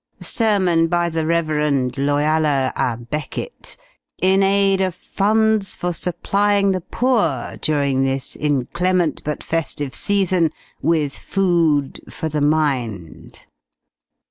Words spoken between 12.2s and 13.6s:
the mind.'